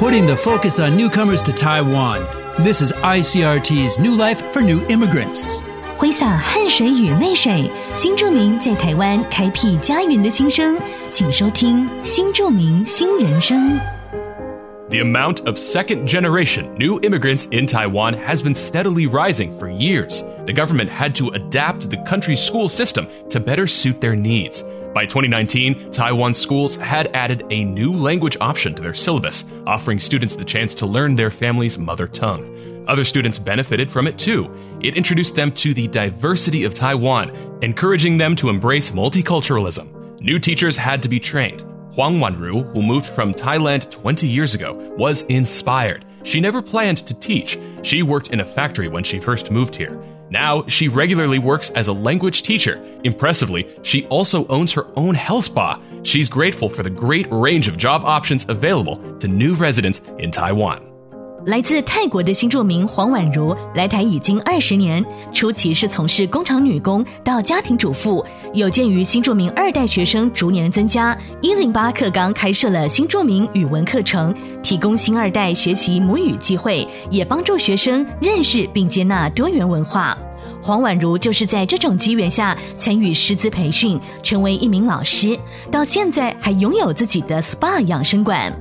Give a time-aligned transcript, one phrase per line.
[0.00, 2.22] putting the focus on newcomers to Taiwan.
[2.58, 5.60] This is ICRT's New Life for New Immigrants.
[5.96, 10.76] 挥洒汗水与泪水，新住民在台湾开辟家园的心声，
[11.10, 13.78] 请收听《新住民新人生》。
[14.88, 20.22] The amount of second generation new immigrants in Taiwan has been steadily rising for years.
[20.46, 24.62] The government had to adapt the country's school system to better suit their needs.
[24.93, 30.35] By 2019, Taiwan schools had added a new language option to their syllabus, offering students
[30.35, 32.83] the chance to learn their family's mother tongue.
[32.89, 34.53] Other students benefited from it too.
[34.81, 40.19] It introduced them to the diversity of Taiwan, encouraging them to embrace multiculturalism.
[40.19, 41.61] New teachers had to be trained.
[41.93, 46.03] Huang Wanru, who moved from Thailand 20 years ago, was inspired.
[46.23, 47.57] She never planned to teach.
[47.81, 49.97] She worked in a factory when she first moved here.
[50.31, 52.81] Now, she regularly works as a language teacher.
[53.03, 55.79] Impressively, she also owns her own health spa.
[56.03, 60.90] She's grateful for the great range of job options available to new residents in Taiwan.
[61.45, 65.03] 来自泰国的新住民黄婉如来台已经二十年，
[65.33, 68.23] 初期是从事工厂女工到家庭主妇。
[68.53, 80.15] 有鉴于新住民二代学生逐年增加，一零八课纲开设了新住民语文课程，提供新二代学习母语机会，也帮助学生认识并接纳多元文化。
[80.61, 85.35] 黄婉如就是在这种机缘下参与师资培训，成为一名老师，
[85.71, 88.53] 到现在还拥有自己的 SPA 养生馆。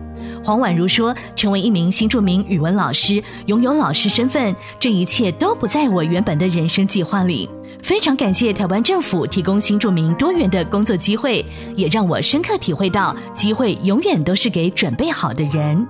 [0.42, 7.48] 黄婉如说：“成为一名新著名语文老师，拥有老师身份，这一切都不在我原本的人生计划里。
[7.82, 11.44] 非常感谢台湾政府提供新著名多元的工作机会，
[11.76, 15.86] 也让我深刻体会到，机会永远都是给准备好的人。”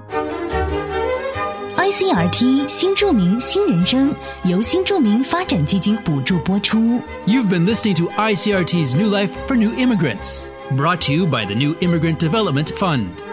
[1.77, 7.01] ICRT 新著名新人生由新著名发展基金补助播出。
[7.27, 10.45] You've been listening to ICRT's New Life for New Immigrants,
[10.77, 13.30] brought to you by the New Immigrant Development Fund.